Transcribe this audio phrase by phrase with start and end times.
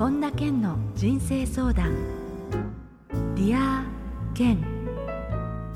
[0.00, 1.94] 本田健の人生相談。
[3.34, 3.84] ディア
[4.34, 4.56] 健。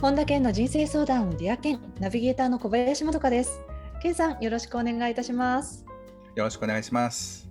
[0.01, 1.79] 本田健の人生相談ディア健。
[2.01, 3.61] ナビゲーターの小林まどかです。
[4.03, 5.85] 健さんよろしくお願いいたします。
[6.37, 7.51] よろしくお願いします。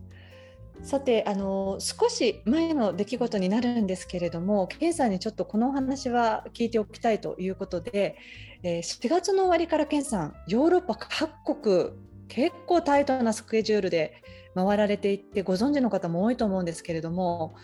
[0.82, 8.18] さてあの少し前の出来事になるんですけれども健さんにちょっとこのお話は聞いておきたいということで、
[8.64, 11.92] えー、4月の終わりから健さんヨーロッパ各国
[12.30, 14.24] 結構タイトなスケジュールで
[14.56, 17.56] 回られていってご存知の方も多いと思うんですけれども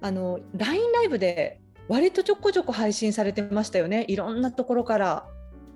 [0.00, 5.26] あの LINE ライブで割とちょこちょこ配信されてましたよねいろんなところから。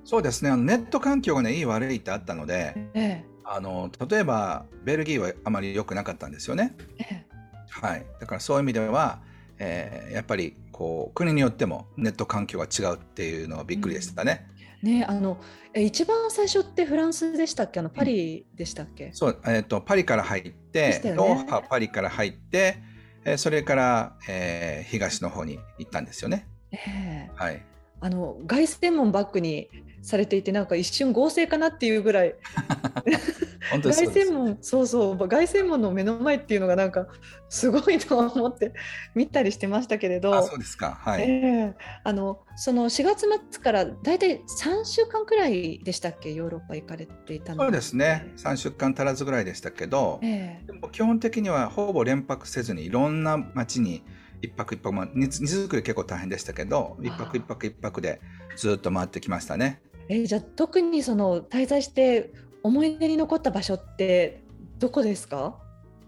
[0.04, 6.76] そうですねネット環境がねいい悪いってあったので、ええ、あの例えばベルギーはあまり良くなかったんですよね。
[6.98, 7.26] え、
[7.68, 9.20] はい、だからそういう意味では、
[9.58, 14.46] えー、やっぱりこう国によってもネット環境が違うっていうのはびっくりでしたね。
[14.50, 14.55] うん、
[14.86, 15.38] ねあの
[15.74, 17.80] 一番最初ってフランスでしたっけ？
[17.80, 22.78] あのパリでしたっけ、うん、そう、えーと、パリから入って、ね、ローハパリから入って、
[23.24, 26.48] えー、それから、えー、東の方に行ったんですよね。
[26.72, 27.62] えー、はい。
[28.00, 29.68] あの凱旋門バックに
[30.02, 32.34] されていてなんか一瞬合成かなっていうぐらい
[33.70, 37.06] 凱旋門そうそう凱旋門の目の前っていうのがなんか
[37.48, 38.72] すごいと思って
[39.14, 40.98] 見たりしてましたけれどあそうですか。
[41.00, 46.32] はい、えー、あのその4月末から大体3週間くらいでしたっけ？
[46.32, 47.64] ヨーロッパ行かれていたの。
[47.64, 48.32] そうですね。
[48.36, 54.02] 3週間足らずぐらいでしたけど、えー、でも基本的にはほぼ連泊せずにいろんな街に
[54.42, 58.20] 一泊一泊、まあ、荷造り結構大変でしたけど一泊一泊一泊で
[58.56, 59.80] ずっと回ってきましたね。
[60.08, 62.32] えー、じゃあ特にその滞在して
[62.66, 64.42] 思い出に残った場所って
[64.78, 65.58] どこですか？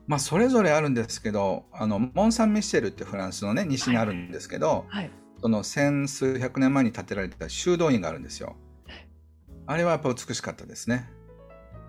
[0.07, 5.11] まあ、それぞれあるんですけどあのモン・サン・ミッシェルってフランスの、ね、西にあるんですけど、はいはい、
[5.43, 8.57] その千数百年前に建てられた修道院があるんですよ。
[9.67, 11.11] あれはやっぱ美しかったですね。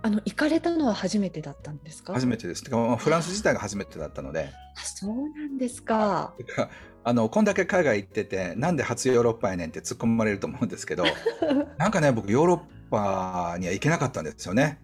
[0.01, 2.13] あの行かれたのは初めてだったんですか？
[2.13, 2.63] 初めてです。
[2.63, 4.49] てかフランス自体が初めてだったので。
[4.77, 6.33] あそうなんですか。
[7.05, 11.05] あのこんだけ海外行っててなんで初ヨーロッパやねんって突っ込まれると思うんですけど
[11.79, 12.59] なんかね僕ヨーロッ
[12.89, 14.82] パには行けなかったんですよね。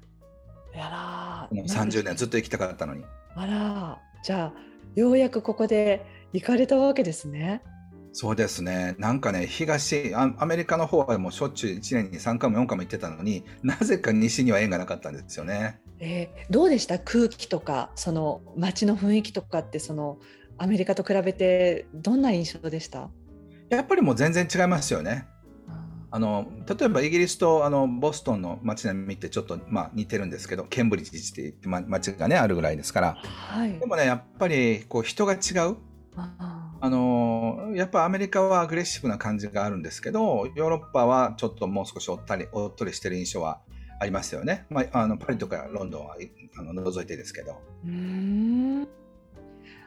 [0.74, 3.04] やら30年ずっと行きたかったのに。
[3.36, 4.54] あらじゃあ
[4.96, 7.62] ようやくここで行かれたわけですね。
[8.18, 8.96] そうですね。
[8.98, 15.82] なんかね、東、アメリカの方はもうしょっちゅう1年に3回も4回も行ってたのになぜか西には縁がなかったんですよね。
[16.00, 16.98] えー、どうでした？
[16.98, 20.20] 空気とか、その街の雰囲気とかって、その
[20.58, 23.10] アメリカと比べてどんな印象でした？
[23.70, 25.28] やっぱりもう全然違いますよね。
[26.16, 35.38] あの例えばイギリスとあのボストンの街並みってちょっと、まあ、似てるんですけどケンブリッジっていう街がねあるぐらいですから、はい、でもねやっぱりこう人が違
[35.70, 35.75] う。
[36.16, 43.59] あのやっぱアメリカはアグレッシブな感じがあるんですけどヨーロッパはちょっともう少しおったりおっとりしてる印象は
[44.00, 46.16] ありますよね、まあ、あのパリとかロンドンは
[46.58, 47.62] あの除いてですけど。
[47.86, 48.88] うん。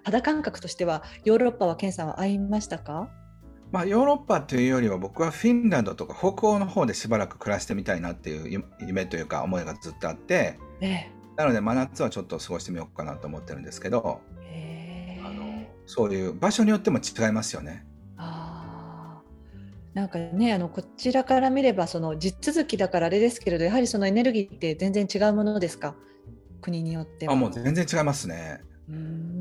[0.05, 3.09] 肌感覚としてはヨーロッパはケンさんは合いましたか？
[3.71, 14.23] まあ、ヨーロッパというよりは僕はフィンランドとか北欧の方でしばらく暮らしてみたいなっていう夢というか思いがずっとあって、えなので真夏はちょっと過ごしてみようかなと思ってるんですけど、
[15.25, 17.87] あのそういう場所によっても違いますよね。
[18.17, 19.21] あ
[19.93, 25.95] なんかねあのこちらから見ればその地続きだからあれですけれどやはりそのエネルギーって全然違うものですか？
[26.63, 27.35] 国によっては。
[27.35, 28.63] あもう全然違いますね。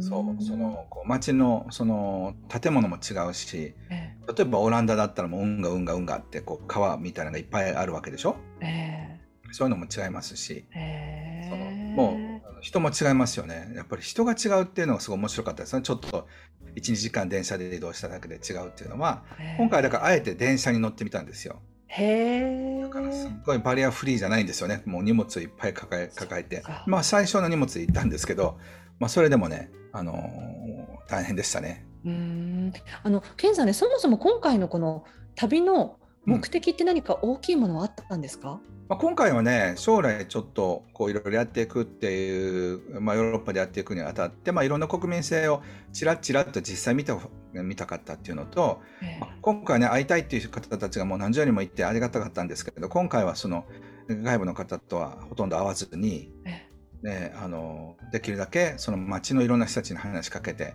[0.02, 12.18] そうそのこう街のその建物も違うし、ええ、例えばオランダだったらもう運河運河運河ってこう川みたいなのがいっぱいあるわけでしょ、えー、そういうのも違いますし、えー、そのも
[12.60, 13.72] う人も違いますよね。
[13.76, 15.82] やっぱり人が違うっていうのがすごい面白かったですね。
[15.82, 16.28] ちょっと
[16.76, 21.62] 12時間電車で移動しただけで違うっていうのは、えー、今回だからあえて電車に乗ってみたんですよ。
[21.88, 24.82] へだからすっごいバリアフリーじゃないんですよね。
[24.86, 26.64] もう荷物いっぱい抱え抱えて。
[26.86, 28.58] まあ最初の荷物で行ったんですけど
[29.00, 31.86] まあ、それでもね、あのー、大変でしたね。
[32.06, 32.74] うん。
[33.04, 35.04] あの健さんねそもそも今回のこの
[35.36, 35.98] 旅の
[36.28, 45.64] 目的って何か大きいものはあったんですか、うん、まあ、今回はね将来ちょっとこういろいろやっていくっていう、まあ、ヨーロッパでやっていくにあたって、まあ、いろんな国民性を
[45.94, 47.18] ちらちらっと実際見た
[47.54, 53.66] 見たかったっていうのと、えー、まあ、今回ね会いたいっていう方たちがもう何十人もいてありがたかったんですけど今回はその
[54.10, 56.32] 外部の方とはほとんど会わずに。
[56.46, 56.68] えー
[57.04, 60.74] ね、あのできるだけその街のいろんな人たちに話しかけて、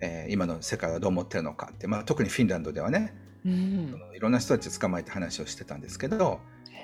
[0.00, 6.40] えー、今の世界はどう思ってるのかって、まあ、特にフィンランドではね、うん、いろんな人たち捕まえて話をしてたんですけど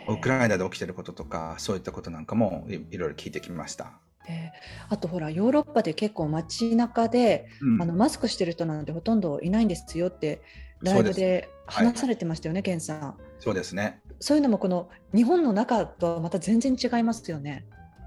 [0.09, 3.93] ウクライナで起きてることとかそういったことなんかもいろいろ聞いてきました。
[4.29, 10.43] えー、あとほらヨーロッパで結構街中で、うん、あのマスクしてる人なんてほとんどいないんですよって
[10.83, 13.15] ライブで話されてましたよね、健、はい、さん。
[13.39, 14.01] そうですね。
[14.21, 17.65] そういうのもこの日本の中とはまた全然違いますよね。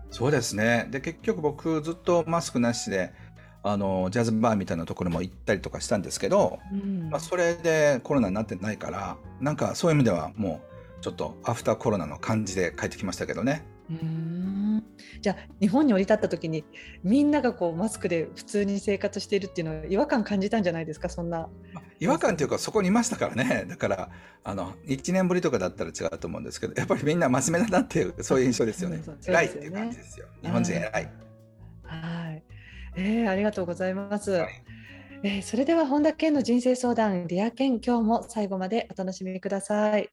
[0.10, 0.88] そうですね。
[0.92, 3.14] で、結局僕ずっとマスクなしで
[3.64, 10.62] あのジャズバーみたいなところも行ったりとかしたんですけど、うん、まあ、それでコロナになってないからなんかそういう意味ではも
[11.00, 13.64] うちょっとアフターコロナの感じで帰ってきましたけどね。
[13.90, 14.84] うん。
[15.20, 16.64] じゃあ日本に降り立った時に
[17.04, 21.10] みんながこうマスクで普通に生活しているっていうのは違和感感じたんじゃないですか？
[21.10, 21.50] そんな。
[22.00, 23.66] 違和感っていうかそこにいましたからね。
[23.68, 24.10] だから
[24.44, 29.02] あの1年ぶりとかだったら違うと思うんですけどやっぱりみんな真面目だなっていうそういう印象ですよね。
[29.28, 30.28] 偉いっていう感じですよ。
[30.42, 31.12] 日本人偉い
[32.96, 34.32] えー、ありがとうございます。
[34.32, 34.64] はい、
[35.24, 40.10] えー、それでは本田健の人生相談リア健今日も最後までお楽しみください。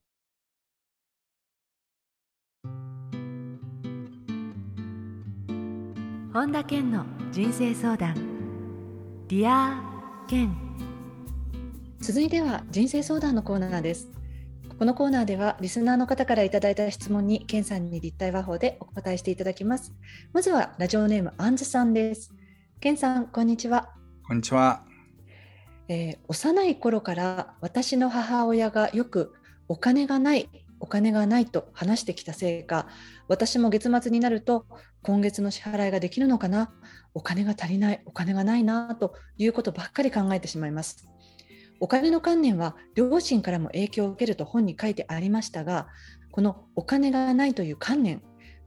[6.33, 8.15] 本田健の人生相談
[9.29, 9.83] ディア
[10.29, 10.55] 健
[12.01, 14.09] 続いては人生相談のコーナーです。
[14.79, 19.93] このコーナーではリスナーの方からいただいた質問に健さんに立体話法でお答えしていただきます。
[20.33, 22.33] まずはラジオネームアンズさんです。
[22.81, 23.91] ケンさん、こんにちは。
[24.25, 24.85] こんにちは。
[25.89, 29.35] えー、幼い頃から私の母親がよく
[29.67, 30.49] お金がない、
[30.79, 32.87] お金がないと話してきたせいか、
[33.27, 34.65] 私も月末になると
[35.03, 36.73] 今月の支払いができるのかな、
[37.15, 41.09] お金が足りない、お金がないなということばっかり考えてしまいます。
[41.81, 45.89] お金の観念は両親からも影響を受けると本に書いてありましたが、
[46.31, 48.23] このお金がないという観念、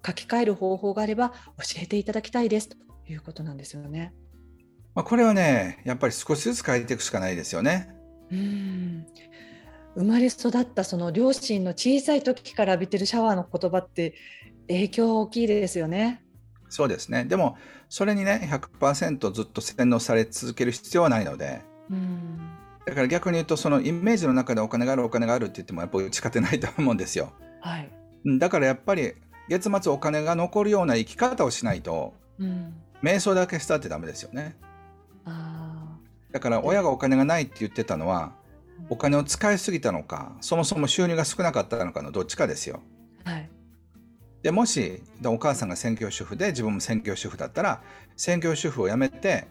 [0.06, 4.14] 書き換える方法があれば教えていただきたいですということなんですよね。
[4.96, 7.90] まあ、これはね、やっぱり少しずつ変えていくしかないですよね。
[8.32, 9.06] うん
[9.96, 14.16] 生まれ育ったその両親の小さい時から浴びてるシャワーの言葉って
[14.70, 16.24] 影響大きいですよね。
[16.70, 17.26] そうですね。
[17.26, 17.58] でも
[17.90, 21.62] それにね100%ずっと洗脳され続ける必要はないので。
[21.90, 22.52] うん
[22.86, 27.32] だから逆に言うとそのイメージの中でお金があるお金があるって言ってもやっぱり打ち勝てないと思うんですよ。
[27.60, 27.92] はい、
[28.40, 29.14] だからやっぱり
[29.50, 34.56] 月末お金が残るような生き方をしないと、うん、瞑想だけしたってダメですよね。
[36.32, 38.34] だから親がお金がないって言ってたのは
[38.90, 42.82] お金を使いすぎたのかそもそも収入が少なかったのかのどっちかですよ。
[43.26, 43.50] はい、
[44.42, 47.84] でもしお母さんが専業主婦で自分も専業主婦だったら
[48.16, 49.48] 専業主婦を辞めて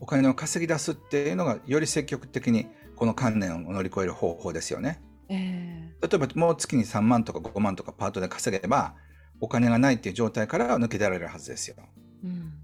[0.00, 2.66] お金を稼ぎ出すっていうのがより積極的に
[2.96, 5.02] この観念を乗り越える方法ですよね。
[5.28, 8.94] えー、例えばもう月に3万とか5万とかパートで稼げば
[9.40, 11.76] お金がないっていう状態から抜け出られるはずですよ。
[12.24, 12.61] うん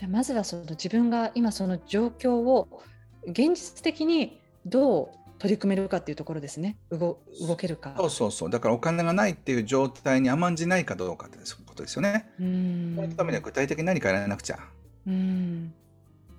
[0.00, 2.82] じゃあまずはその自分が今その状況を
[3.26, 5.08] 現実的にどう
[5.38, 6.78] 取り組めるかっていうところですね。
[6.90, 7.94] 動動けるか。
[7.98, 8.50] そうそうそう。
[8.50, 12.30] だからお金がないっていう状態に甘んじないかどうかっていうことですよね。
[12.40, 12.96] うん。
[12.96, 14.58] そのためには具体的に何かやらなくちゃ。
[15.06, 15.74] うん。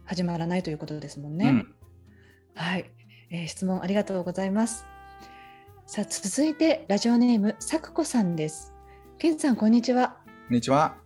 [0.05, 1.75] 始まらないということですもんね、うん、
[2.55, 2.89] はい、
[3.29, 4.87] えー、質問ありがとうございます。
[5.85, 8.73] さあ続いてラジオネームさくこさんです。
[9.19, 10.17] けんさんこんにちは。
[10.47, 11.00] こんにちは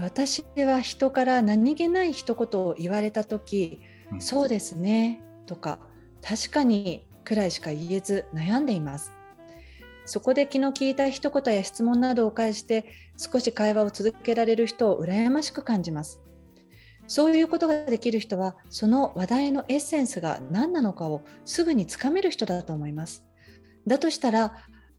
[0.00, 3.80] 私は人から何気ない一言を言われた時、
[4.12, 5.78] うん、そうですねとか
[6.22, 9.12] 確かにくらいしか言えず悩んでいます。
[10.06, 12.84] そこで昨日聞いた一言や質問などを返して
[13.16, 16.20] 少し会話を続けられる人を羨ましく感じます。
[17.06, 23.24] そういうことができる人はその話題のエッセンスが何なのかをすぐにつかめる人だと思います。
[23.86, 24.54] だとしたら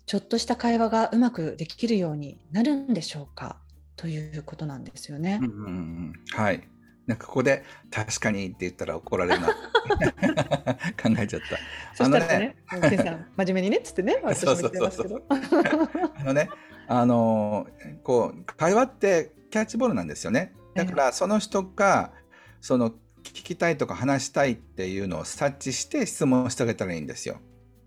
[0.06, 3.60] ちょっとした会話がうまくできるようになるんでしょうか？
[3.96, 5.40] ということなんですよね。
[5.42, 6.68] うんうんうん、はい。
[7.08, 9.48] なんかここで確かにって言ったら怒られるな
[11.02, 11.58] 考えちゃった。
[11.94, 15.24] そしたらね、あのねさん真面目にねっつってね、 私も言ってますけど。
[15.30, 16.50] あのね、
[16.88, 17.68] あの
[18.04, 20.54] こう会話ってキャッチボールなんですよね。
[20.74, 22.12] だからその人が
[22.60, 27.40] その聞きたいとか話したいっていうのを察知して質問してあげたらいいんですよ。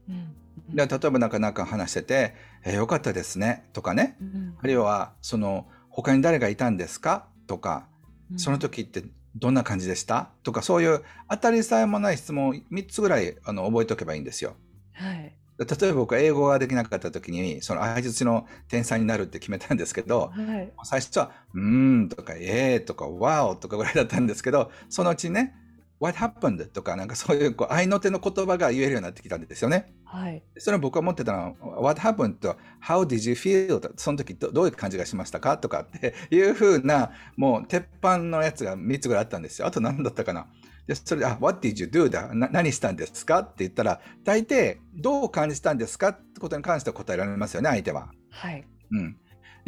[0.09, 0.35] うん
[0.71, 5.67] で例えばなかなか話してて「えー、よかったですね」とかね、うん、あるいはその
[6.01, 7.27] 他に誰がいたんですか？
[7.49, 7.89] とか、
[8.37, 9.03] その時って
[9.35, 10.31] どんな感じでした？
[10.45, 14.55] とか、そういう当たりさえもない質問を3つぐらいあの覚えておけばいいんですよ。
[14.93, 15.35] はい。
[15.59, 25.57] 例えば僕は英語ができなかった時に、その相槌の天才になるって決めたんですけど、はい、最初は、うーんとか、えーとか、わおとかぐらいだったんですけど、そのうちね、
[26.01, 26.69] What happened?
[26.71, 29.93] とか、なんかそういうこう合いの手の言葉が言えるようになってきたんですよね。
[30.05, 30.43] はい。
[30.57, 32.39] それは僕が思ってたのは、What happened?
[32.39, 33.93] と How did you feel?
[33.97, 35.59] その時どどういう感じがしましたか？
[35.59, 39.67] とかっていうふうな、もう鉄板のやつが3つぐらいあったんですよ。
[39.67, 40.47] あと何だったかな？
[40.87, 42.09] で、それで、あ、What did you do?
[42.09, 42.49] だな。
[42.51, 43.41] 何したんですか？
[43.41, 46.11] って言ったら、大抵、どう感じたんですか？
[46.11, 48.09] ってことに関しては答えられますよね、相手は。
[48.31, 48.65] はい。
[48.93, 49.17] うん。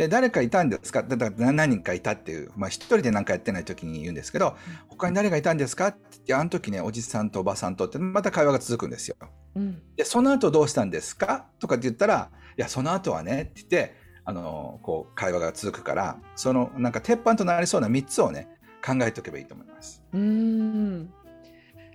[0.01, 1.03] で、誰かいたんですか？
[1.03, 4.57] だから何人かいたっていう、まあ一人で何かやってない時に言うんですけど、
[4.89, 5.89] 他に誰がいたんですか？
[5.89, 9.17] って言って、あの時ね、おじさんとおばさんとってまた会話が続くんですよ。
[9.57, 11.45] うん、で、その後どうしたんですか？
[11.59, 18.49] とかって言ったら、いや、その後はねって言って、あの、こう、会話が続くから、その、なんか鉄板となりそうな3つをね、
[18.83, 20.03] 考えておけばいいと思います。
[20.15, 21.13] うん。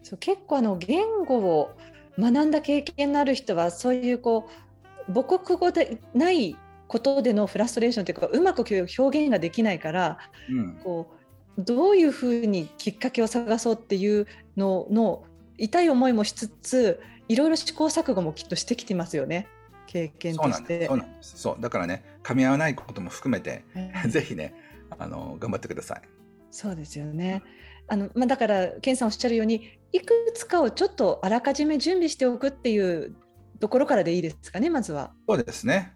[0.03, 1.75] そう結構あの言語を
[2.19, 4.47] 学んだ経験のある人はそういうこ
[5.09, 6.55] う母国語でない
[6.95, 10.17] ことでのフラストレーションというかうまく表現ができないから、
[10.49, 11.11] うん、こ
[11.57, 15.23] うどういうふうにきっかけを探そうっていうのの
[15.57, 19.47] 痛い思いもしつついろいろ試行錯誤もきっとしてきてますよね。
[19.87, 20.87] 経験として。
[20.87, 21.37] そうなんです。
[21.37, 23.65] そうだからね噛み合わないことも含めて、
[24.07, 24.53] ぜひね
[24.97, 26.01] あの頑張ってください。
[26.49, 27.43] そうですよね。
[27.87, 33.15] あの、まあ、だから健さんおっしゃるようにいくつかをちょっとあらかじめ準備しておくっていう
[33.59, 35.11] ところからでいいですかねまずは。
[35.27, 35.93] そうですね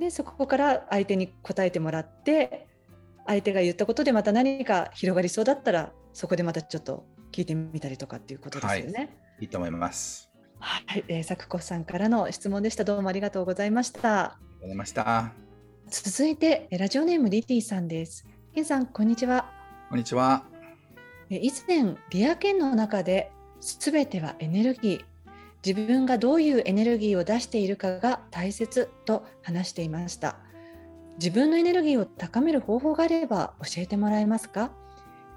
[0.00, 2.66] でそこから相手に答えてもらって
[3.26, 8.92] 相手が言ったことでまた何か広がりそうだったらそこでまたちょっと聞いてみたりとかっていうことですよね。
[8.94, 9.08] はい、
[9.42, 10.30] いいと思います。
[10.58, 12.84] はい、えー、作子さんからの質問でした。
[12.84, 13.98] どうもありがとうございました。
[13.98, 15.32] ありがとうございました。
[15.88, 18.26] 続いてラジオネームリティさんです。
[18.54, 19.50] ケンさんこんにちは。
[19.90, 20.44] こんにちは。
[21.28, 25.15] 以前リアンの中で全てはエネルギー。
[25.66, 30.36] 自分がどういうエネルギーを出しているかが大切と話していました。
[31.18, 34.70] 自分のエネルギーを高める方法があれば教えてもらえますか？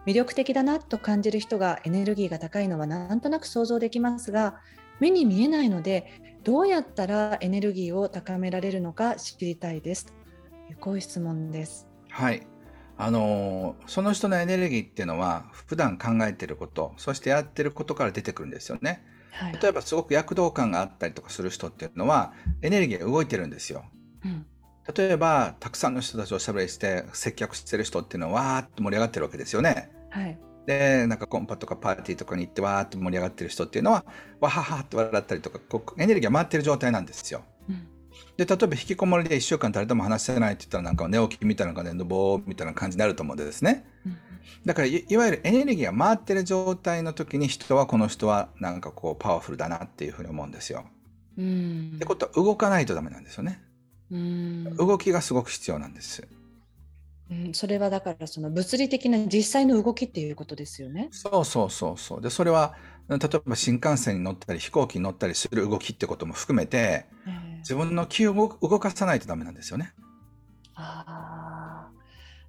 [0.06, 4.60] 魅力的だなと感じる人がエネルギーが高いのはなんとなく想像できますが
[5.00, 10.14] 目に見えないのでどうやったらエネルギーを高められるのか知りたいですと
[10.70, 11.88] いうこういう質問です。
[12.10, 12.46] はい
[12.98, 19.04] あのその人のエネルギーっていうのは普段考えてることそしてやってることから出てくるんですよね。
[19.32, 23.86] はい、例えばすごく躍動感があったりとかする人っていうのはエネルギーが動いてるんですよ。
[24.26, 24.46] うん
[24.96, 29.92] 例えばたくさんの人たちをしゃべりして接客してる人っていうのはわーっと盛り上がってるわけですよね。
[30.10, 34.04] はい、でなんかコンパとかパーティーとかに行ってわーっと盛り上がってる人っていうのは
[34.40, 37.44] わははって笑ったりとかこうエネルギーが回ってる状態なんですよ。
[37.70, 37.88] うん、
[38.38, 43.86] で例えば引きこもりで1週間誰とも話してないって言ったらなんか寝起きみたいな感じでぼーみたいな感じになると思うんですね。
[44.06, 44.18] うん、
[44.66, 50.86] だからいわゆるエネルギーが回ってる状態の時に人はこの人はなんかこうパワフルだなっていうふうに思うんですよ。
[51.38, 53.62] うん、ってことは動かないとダメなんですよね。
[54.12, 56.28] うん動きがすごく必要なんです。
[57.32, 61.10] うん、それはだからその物理的な実際の動きっていうことですよね。
[61.12, 62.22] そうそうそうそう。
[62.22, 62.76] でそれは
[63.08, 69.94] 例えば新幹線に乗ったり飛行機に乗ったりする動きってことも含めて、えー、自分の気を動かさないとダメなんですよね。
[70.76, 71.90] あ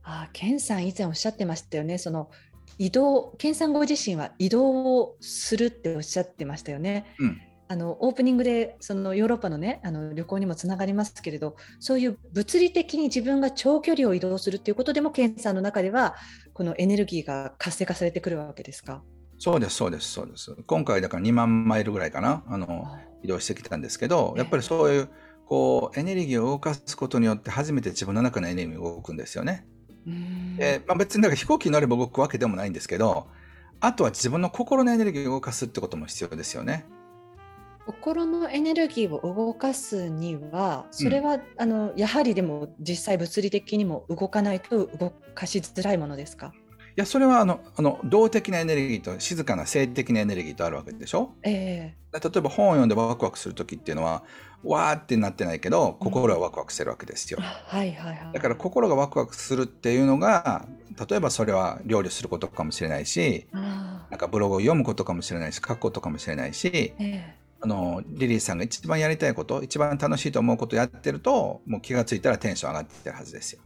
[0.03, 1.99] あ、ケンさん以前おっしゃってましたよね。
[1.99, 2.31] その
[2.79, 7.15] 移動、ケンさんご自身は移動をするっておっしゃってましたよね。
[7.19, 7.41] うん
[7.73, 16.17] あのオープニングでそのヨーロッパのねあの旅行にもつながりますけれどそういう物理的に自分が長距離を移動するっていうことでもケンさんの中では
[16.53, 19.05] このエネルギーが活性化されてくるわけですか？
[19.41, 20.55] そうですそうですそうです。
[20.67, 22.45] 今回だから2万マイルぐらいかな。
[22.47, 25.09] あの移動してきたんですけどやっぱりそういう
[25.47, 29.67] こうエネルギーを動かすことによって初めて自分の中のエネルギーが動くんですよね。
[30.59, 33.29] でまあ、別になんか飛行機に乗れば動くわけでもないんですけど
[33.81, 36.85] あとは自分の心のエネルギーを動かすってことも必要ですよね。
[37.87, 46.53] 心のエネルギーを動かすにはそれは、うん、あのやはりでも実際物理的にも動かないと動かしづらいものですか？
[46.55, 54.23] いやそれはあのあの動的なエネルギーと静かな静的なエネルギーとあるわけでしょ、えー、例えば本を読んでワクワクする時っていうのは
[54.63, 60.67] わーってなってないけど心はワクワクしてるわけですよ、うん、はいはいはい、だから心がワクワクするっていうのが
[61.09, 73.61] 例えばそれは料理することかもしれないしなんかブログを読むことかもしれないし書くことかもしれないし、えーあのリリーさんが一番やりたいこと一番楽しいと思うことやってるともう気が付いたらテンション上がってるはずですよ。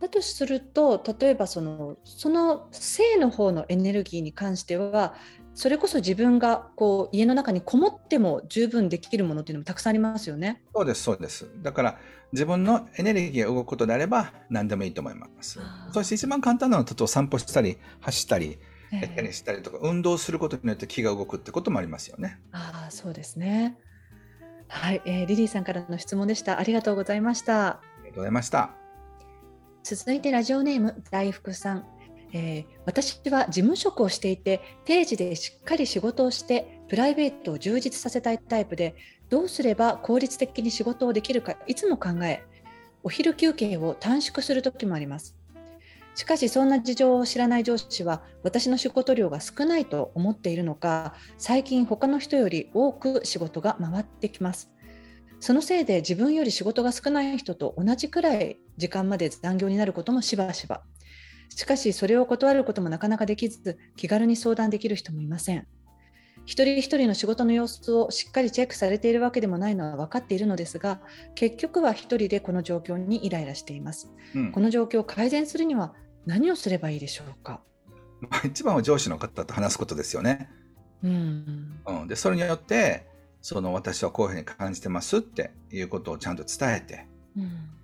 [0.00, 5.14] だとすると例えばそのその性の方のエネルギーに関しては
[5.54, 10.62] それこそ自分がこう家の中にこもっても十分できるものっていうのもたくさんありますよね。
[10.72, 11.50] そうですそうです。
[11.62, 11.98] だから
[12.32, 15.58] 自分のエネルギーが動くことであれば何でもいいと思います。
[15.92, 18.58] そして一番簡単なのは例えば散歩したり走ったり
[18.90, 22.38] テニスしたりとか、運動することによって気が動くってこともありますよね。
[22.52, 23.78] ああ、そうですね。
[24.68, 26.58] はい、えー、リリーさんからの質問でした。
[26.58, 27.66] ありがとうございました。
[27.66, 28.87] ありがとうございました。
[29.96, 31.86] 続いてラジオネーム大福さん。
[32.34, 38.94] えー、私は事務職をしていて定時でしっかり仕事をしてプライベートを充実させたいタイプで
[39.30, 42.44] どうすれば効率的に仕事をできるかいつも考え
[43.02, 45.36] お昼休憩を短縮する時もあります
[46.14, 54.70] しかしそんな事情を知らない上司は私の仕事量が少ないと思っているのか最近他の人より多く仕事が回ってきます
[55.40, 60.82] そのせいで自分より仕事が少ない人と同じくらい時間まで残業になることもしばしば。
[61.50, 65.66] しかしそれを断ることもなかなかできず気軽に相談できる人もいません。
[66.46, 71.00] 一人一人の仕事の様子をしっかりチェックされているわけでもないのは分かっているのですが
[71.34, 75.92] 結局は一人でこの状況にイライラしています、うん、この状況を改善するには
[76.24, 77.60] 何をすればいいでしょうか？
[78.20, 80.48] まあ、一番は上司の方と話すことですよね。
[81.02, 83.06] うん、うん、でそれによって
[83.42, 87.17] その私はこういうふうに感じてますっていうことをちゃんと伝えて、うん、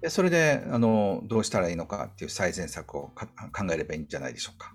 [0.00, 3.26] でそれであのどうしたらいいのかっていう最善策を考
[3.72, 4.74] えればいいんじゃないでしょうか。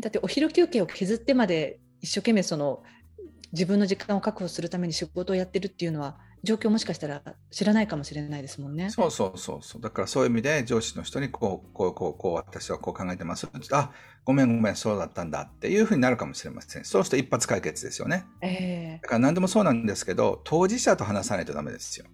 [0.00, 2.82] だってお昼休憩を削ってまで一生懸命その
[3.52, 8.90] 自分の時間を確保するために仕事をやってるっていうのは状況もしかしたら知らないかもしれないですもんね。
[8.90, 9.82] そうそうそうそう。
[9.82, 13.90] だからそういう意味で上司の人にこう、こう、こう、こう、私はこう考えてますあ、
[14.24, 16.84] ごめんごめん、そうだったんだっていうふうになるかもしれません。
[16.84, 18.24] そうすると一発解決ですよね。
[18.40, 22.06] えー、だから何でもそうなんですけど、当事者と話さないとダメですよ。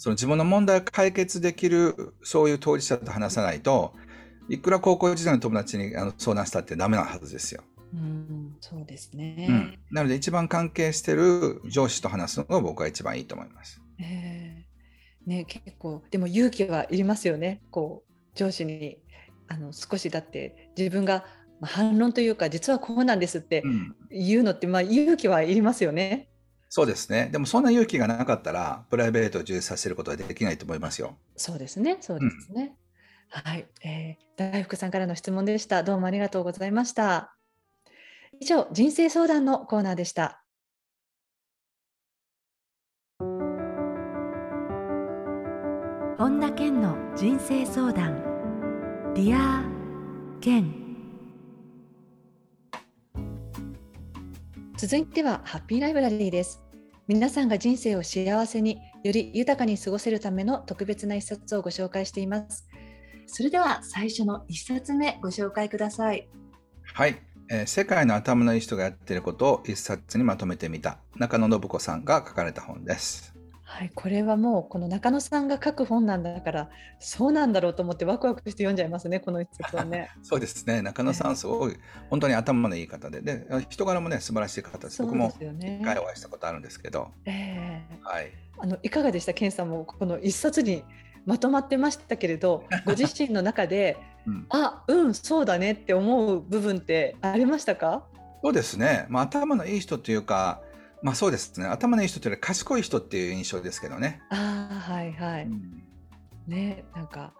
[0.00, 3.92] その自分の問題を解決できる、そういう当事者と話さないと、
[4.48, 7.62] いくら高校時代の友達にあの相談したってダメなはずですよ。
[7.92, 13.82] うん、そうですね、うん、なので一番関係してる上司と話すのが僕は一番いいと思います。
[14.00, 17.60] えー、ね結構でも勇気はいりますよね。
[17.70, 18.96] こう上司に
[19.48, 21.26] あの少しだって自分が
[21.60, 23.62] 反論というか実はこうなんですって
[24.10, 26.30] 言うのって、まあ勇気はいりますよね。
[26.72, 27.28] そうですね。
[27.32, 31.16] でもそんな勇気がなかったらプライベートを充実させることはできないと思いますよ。
[31.36, 31.98] そうですね。
[32.00, 32.76] そうですね。
[33.28, 35.82] はい、えー、大福さんからの質問でした。
[35.82, 37.34] どうもありがとうございました。
[38.38, 40.44] 以上、人生相談のコーナーでした。
[46.18, 48.22] 本田健の人生相談。
[49.14, 49.64] ディア
[50.40, 50.79] 健。
[54.80, 56.62] 続いてはハッピーライブラリーです。
[57.06, 62.66] 皆さんが人生を幸せにより豊かに過ごせるための特別な一冊をご紹介しています。
[63.26, 66.30] それでは最初の一冊目ご紹介ください。
[66.94, 67.20] はい、
[67.50, 73.34] えー、世界の頭のいい人がやっていることを一冊にまとめてみた中野信子さんが書かれた本です。
[73.72, 80.10] はい、これはもうこの中野さんが書く本なんだからそうなんだろうと思ってワクワクして読んじゃいますねこの一冊はね。
[80.22, 81.76] そうですね中野さんすごい
[82.10, 85.00] 本当に頭のいい方でで人柄もね素晴らしい方です。
[85.00, 87.12] 僕も一回お会いしたことあるんですけど。
[87.26, 88.32] えー、はい。
[88.58, 89.34] あのいかがでした？
[89.34, 90.82] 健さんもこの一冊に
[91.24, 98.04] まとまってましたけれど ご自身の中で、うん、あうんそうだねって思う部分ってありましたか？
[98.42, 100.60] そうですね、まあ、頭のいい人というか
[101.02, 104.20] まあそうですね頭のいい人というより賢い人っていう印象ですけどね。
[104.30, 105.44] あはいはい。
[105.44, 105.82] うん、
[106.46, 107.32] ねなんか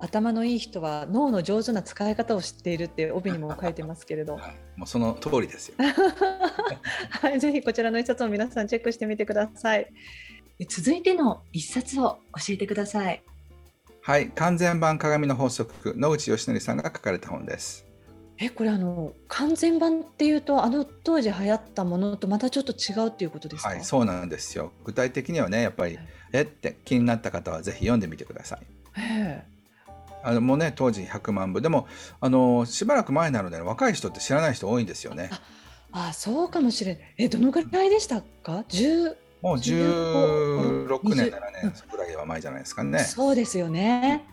[0.00, 5.76] 頭のいい人は脳の上手な使い方を知っているって帯にも書いてますけれど、 はい、もうその通りですよ。
[7.10, 9.90] はい、ぜひこちらの一冊を皆さんチェックしてみてください。
[10.68, 13.22] 続いての一冊を教えてください。
[14.02, 17.83] はい、完全版鏡の法則、野口義則さんが書かれた本です。
[18.38, 23.68] え、これあの完全版っていうとあの当時流行ったものとまたちょっと違うっていうことですか？
[23.68, 24.72] はい、そうなんですよ。
[24.84, 25.98] 具体的にはね、やっぱり、
[26.32, 28.60] えって気になった方はぜひ読んでみてください。
[28.98, 29.44] え
[30.24, 31.86] あのもうね当時100万部でも
[32.20, 35.30] あのしばらく前なので、若い人って知らない人多いんですよね。
[35.92, 37.14] ああそうかもしれない。
[37.18, 38.64] えどのぐらいでしたか？
[38.68, 41.30] 十もう16年、7
[41.62, 42.98] 年ぐらいは前じゃないですかね。
[43.00, 44.24] そうですよね。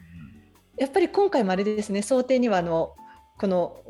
[0.78, 2.96] やっぱり今回もあれですね、想定にはあの
[3.42, 3.82] この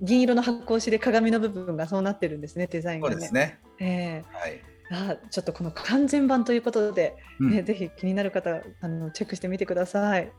[0.00, 3.14] 銀色の発光紙で鏡の部分がそうなってるんですね、デザインが、ね。
[3.14, 3.58] そうですね。
[3.80, 4.62] えー、はい。
[4.92, 10.30] あちょっとこの完全版ということで、ね、うん、ぜひ気になる方あのチェックしてみてください。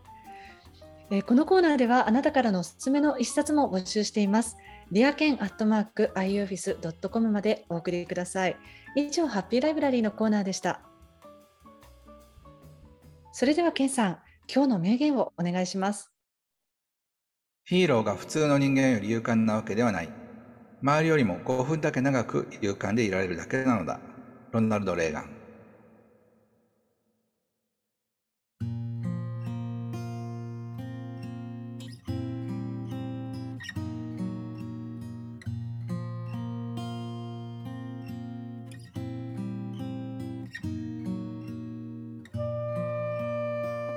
[1.09, 4.55] えー、このコーナーではあなたからのおすすめの一冊も募集しています。
[4.89, 8.55] ディアケンアットマーク ioffice.com までお送りください。
[8.95, 10.81] 以上、ハッピーライブラリーのコーナーでした。
[13.33, 14.19] それでは、ケンさん、
[14.53, 16.11] 今日の名言をお願いします。
[17.63, 20.09] ヒーローが普通の人間より勇敢なわけではない。
[20.81, 23.99] 周りよりも5分だけ長く勇敢でいられるだけなのだ。
[24.51, 25.29] ロナルド・レーガン。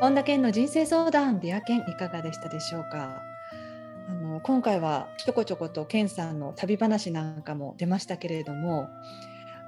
[0.01, 3.34] 本田健の人生相談ディア健いかがでしたでしょうか？
[4.45, 8.89] 今回はちょこちょこと健さんの旅話なんかも出ましたけれども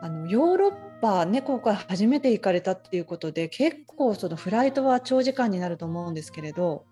[0.02, 6.84] あのヨーロッパね今回初めて行かれたっていうことで結構そのフライトは長時間になると思うんですけれど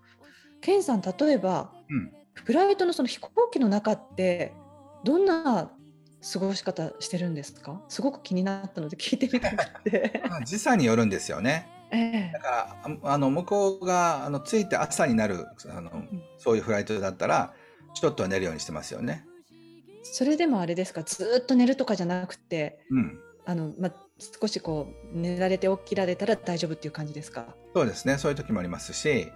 [0.61, 4.51] 健さん例えば、うん、フライトのその飛行機の中って
[5.03, 5.69] どんな
[6.33, 7.83] 過ごし方してるんですか？
[7.87, 10.23] すごく気になったので聞いてみたくて。
[10.43, 11.69] 時差によるんですよね。
[11.91, 12.49] えー、だか
[12.83, 15.91] らあの向こうがあの着いて朝になるあの、
[16.39, 17.53] そういうフライトだったら
[17.95, 19.25] ちょっとは寝るようにしてますよね。
[20.03, 21.03] それでもあれですか？
[21.03, 23.91] ずっと寝るとかじゃなくて、うん、あのま
[24.39, 27.55] 少しこう寝られて起きられたら大丈夫っていう感じですか？
[27.73, 28.17] そうですね。
[28.17, 29.31] そういう時もありますし例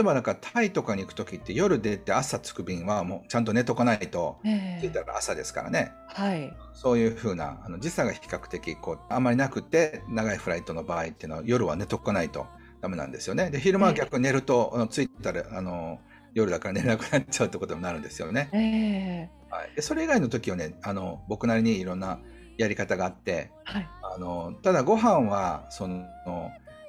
[0.00, 4.38] えばなんかタイとかに行く時って夜出て朝着く便はもうちゃんと寝とかないと、
[4.80, 12.46] 着いたら朝ですからね、はい、そういうふうなあの時差が比較的こうあんまりなくて長いフライトの場合っていうのは夜は寝とかないと
[12.82, 13.50] ダメなんですよね。
[13.50, 15.98] で昼間は逆に寝ると、あの着いたらあの
[16.34, 18.48] 夜だから寝れなくなっちゃうってことになるんですよね。
[18.52, 22.20] えー、はい、でそれ以外の時はねあの僕なりにいろんな
[22.56, 26.04] やり方があって、はい、あのただご飯はその、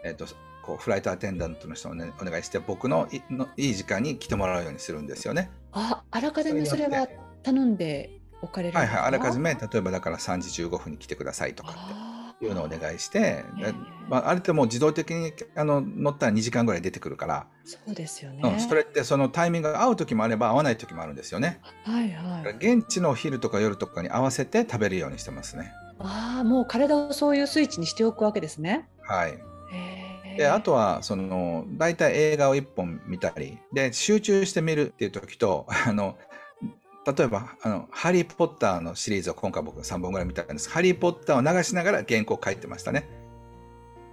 [0.04, 0.26] えーと
[0.70, 5.50] こうフライトアテンダントの人を、ね、お願いして僕のいのいい時間に来てもらうようにするんですよね。
[5.72, 7.08] ああらかじめそれは
[7.42, 9.02] 頼んでおかれるはいはい。
[9.02, 12.09] あらかじめ例えばだから3時15分に来てくださいとかって
[12.42, 13.44] いうのをお願いして、
[14.08, 21.60] まあ、あれってもう自動的にあの乗ったら2時間ぐらい出てくるからそうですよね、うん、それってそのタイミングが合う時もあれば合わない時もあるんですよね。
[21.84, 25.72] はいはい、現地の昼とか夜とかに合わせて食べるようにしてますね。
[26.00, 28.88] ああもう体をそういうスイッチにしておくわけですね。
[29.02, 29.38] はい。
[30.38, 36.18] であとはその大体映画を1本見たりで集中して見るっていう時とあの
[37.14, 43.10] 例えばあの「ハリー・ポッター」のシリーズを今回僕3本ぐらい見たんです「ハリー・ポッター」を流しながら原稿書いてましたね。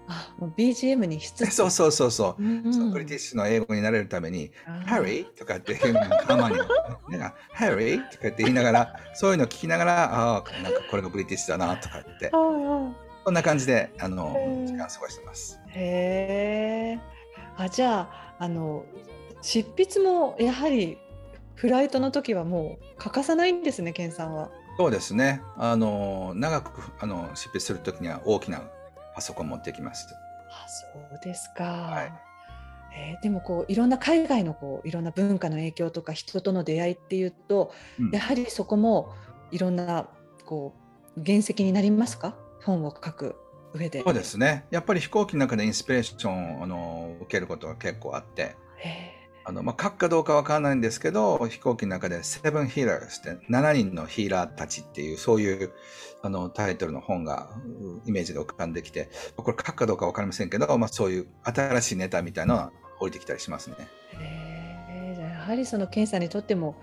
[0.08, 4.52] あもう BGM に必そうそうそうそう、うんうん、そのブリティッシュの英語になれるために
[4.86, 6.56] 「ハリー」とかってハマに
[7.52, 12.30] 「ハリー」とかって言いながらそういうのを聞きながらああなんかこれがブリティッシュだなとかって。
[12.30, 15.58] こんな感じであの時間過ごしてます。
[15.70, 17.00] へえ。
[17.56, 18.84] あじゃああの
[19.42, 20.96] 執筆もやはり
[21.56, 24.50] フライトの時はもう欠かさないんですね、ケンさんは。
[24.78, 25.42] そうですね。
[25.56, 28.62] あの長くあの執筆する時には大きな
[29.14, 30.06] パソコン持ってきます。
[30.50, 31.64] あ、そうですか。
[31.64, 32.12] はい。
[32.94, 39.14] えー、でもこういろんな海外のこういろんな文化の影響とか人との出会いっていうと、うん、やはりそこも
[39.50, 40.08] いろんな
[40.44, 40.74] こ
[41.16, 42.36] う原石になりますか？
[42.62, 43.36] 本を書く
[43.72, 44.02] 上で。
[44.02, 44.66] そうですね。
[44.70, 48.56] やっぱり飛行機の中でインスピレーションをあの受けることが結構あって。
[49.48, 55.70] あのまあ、書くかどうかわからないんですけど飛行機の中で「セブンヒーラーズ」って7人のヒーラーたちっていうそういう
[56.22, 57.48] あのタイトルの本が
[58.06, 63.76] イメージで浮かんできてこれ書くかどうかわかりませんけど、まあ、そういう新しいネタみたいなのは降りてきたりしますね。
[65.20, 66.74] やはりその検査にとっても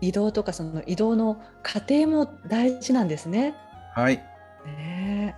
[0.00, 3.54] 移動とかその移動の過程も大事なんですね。
[3.94, 4.16] はい。
[4.66, 5.36] ね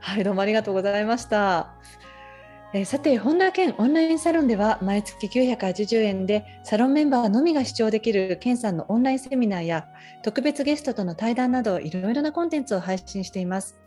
[0.00, 1.74] はい、どうもありがとうございました。
[2.76, 9.86] え、さて、本田健オンラインサロンでは毎月980円でサロンメンバーのみが視聴できる健さんのオンラインセミナーや
[10.24, 13.78] 特別ゲストとの対談などいろいろなコンテンツを配信しています。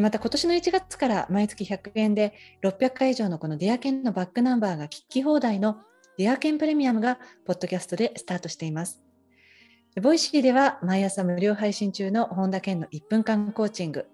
[0.00, 2.32] また今年の1月から毎月100円で
[2.64, 5.76] 600回以上のこのディアケンのバックナンバーが聞き放題の
[6.18, 9.00] ディアケンプレミアムがポッドキャストでスタートしています。
[10.02, 14.06] ボイシーでは毎朝無料配信中の本田健の1分間コーチング、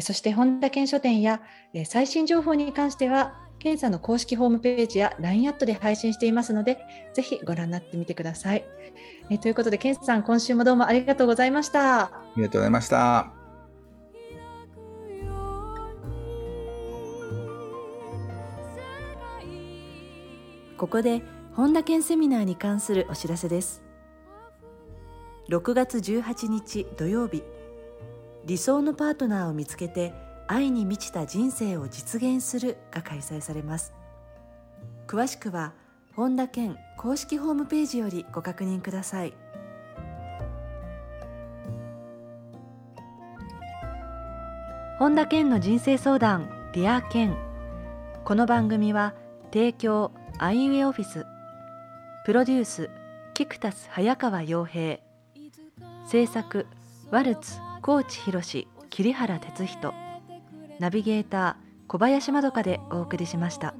[0.00, 1.42] そして本田健書店や
[1.84, 6.78] 最新情報に関しては、健さんの公式ホームページや LINE アットで配信していますので、
[7.14, 8.64] ぜひご覧になってみてください。
[9.30, 12.00] えということで、健さん、今週もどうもありがとうございました。
[12.00, 13.32] ありがとうございました。
[20.76, 21.22] ここで
[21.54, 23.84] 本田健セミナーに関するお知らせです。
[25.48, 27.44] 6月18日土曜日
[28.44, 30.12] 理想のパートナーを見つけて
[30.48, 33.92] 愛に満ちた人生を実現するが開催されます。
[35.06, 35.72] 詳しくは
[36.14, 39.34] 本田健公式ホームページよりご確認ください。
[44.98, 47.36] 本田健の人生相談ディア健。
[48.24, 49.14] この番組は
[49.52, 51.26] 提供アイウエオフィス。
[52.24, 52.90] プロデュース
[53.34, 54.98] キクタス早川洋平。
[56.06, 56.66] 制作
[57.10, 57.71] ワルツ。
[57.82, 58.40] 高知博
[58.90, 59.92] 桐原哲人
[60.78, 63.74] ナビゲーター小林まどかでお送りしました。